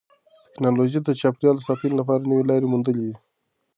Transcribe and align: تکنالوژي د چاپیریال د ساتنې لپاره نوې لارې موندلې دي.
تکنالوژي 0.45 0.99
د 1.03 1.09
چاپیریال 1.21 1.55
د 1.57 1.61
ساتنې 1.67 1.95
لپاره 1.99 2.27
نوې 2.29 2.43
لارې 2.49 2.71
موندلې 2.71 3.03
دي. 3.07 3.15